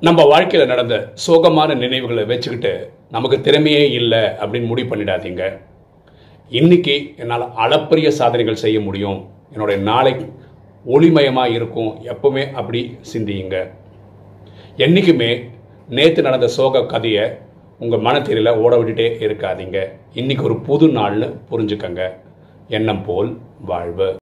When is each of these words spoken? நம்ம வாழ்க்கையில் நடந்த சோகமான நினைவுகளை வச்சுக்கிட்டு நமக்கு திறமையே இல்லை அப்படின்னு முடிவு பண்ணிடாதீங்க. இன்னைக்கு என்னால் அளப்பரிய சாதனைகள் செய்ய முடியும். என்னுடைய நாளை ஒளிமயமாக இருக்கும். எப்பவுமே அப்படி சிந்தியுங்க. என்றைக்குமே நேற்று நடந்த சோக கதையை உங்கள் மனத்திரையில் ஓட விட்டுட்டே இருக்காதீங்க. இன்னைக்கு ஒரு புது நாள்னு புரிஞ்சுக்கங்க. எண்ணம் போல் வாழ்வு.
நம்ம 0.00 0.24
வாழ்க்கையில் 0.24 0.68
நடந்த 0.68 1.12
சோகமான 1.26 1.76
நினைவுகளை 1.76 2.24
வச்சுக்கிட்டு 2.24 2.90
நமக்கு 3.10 3.36
திறமையே 3.36 3.90
இல்லை 3.90 4.18
அப்படின்னு 4.18 4.66
முடிவு 4.66 4.96
பண்ணிடாதீங்க. 4.96 5.60
இன்னைக்கு 6.48 7.14
என்னால் 7.16 7.54
அளப்பரிய 7.54 8.10
சாதனைகள் 8.10 8.62
செய்ய 8.64 8.80
முடியும். 8.80 9.28
என்னுடைய 9.52 9.82
நாளை 9.82 10.14
ஒளிமயமாக 10.86 11.52
இருக்கும். 11.52 11.90
எப்பவுமே 12.04 12.52
அப்படி 12.52 12.98
சிந்தியுங்க. 13.12 13.70
என்றைக்குமே 14.76 15.44
நேற்று 15.88 16.22
நடந்த 16.22 16.48
சோக 16.48 16.86
கதையை 16.86 17.30
உங்கள் 17.78 18.00
மனத்திரையில் 18.00 18.54
ஓட 18.54 18.76
விட்டுட்டே 18.76 19.08
இருக்காதீங்க. 19.26 19.92
இன்னைக்கு 20.14 20.44
ஒரு 20.44 20.60
புது 20.60 20.88
நாள்னு 20.88 21.36
புரிஞ்சுக்கங்க. 21.50 22.10
எண்ணம் 22.68 23.04
போல் 23.04 23.38
வாழ்வு. 23.60 24.18